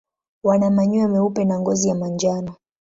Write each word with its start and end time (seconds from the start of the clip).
Wana 0.43 0.69
manyoya 0.69 1.07
meupe 1.07 1.45
na 1.45 1.59
ngozi 1.59 1.89
ya 1.89 1.95
manjano. 1.95 2.55